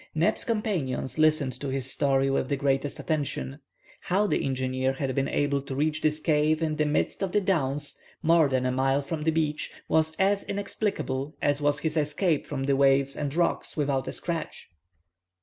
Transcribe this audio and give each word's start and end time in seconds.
Neb's 0.15 0.43
companions 0.43 1.19
listened 1.19 1.59
to 1.59 1.67
his 1.67 1.91
story 1.91 2.27
with 2.27 2.49
the 2.49 2.55
greatest 2.57 2.99
attention. 2.99 3.59
How 4.01 4.25
the 4.25 4.43
engineer 4.43 4.93
had 4.93 5.13
been 5.13 5.27
able 5.27 5.61
to 5.61 5.75
reach 5.75 6.01
this 6.01 6.19
cave 6.19 6.63
in 6.63 6.77
the 6.77 6.87
midst 6.87 7.21
of 7.21 7.33
the 7.33 7.39
downs, 7.39 7.99
more 8.23 8.47
than 8.49 8.65
a 8.65 8.71
mile 8.71 9.01
from 9.01 9.21
the 9.21 9.31
beach, 9.31 9.69
was 9.87 10.15
as 10.15 10.43
inexplicable 10.45 11.35
as 11.39 11.61
was 11.61 11.77
his 11.81 11.97
escape 11.97 12.47
from 12.47 12.63
the 12.63 12.75
waves 12.75 13.15
and 13.15 13.35
rocks 13.35 13.77
without 13.77 14.07
a 14.07 14.11
scratch. 14.11 14.69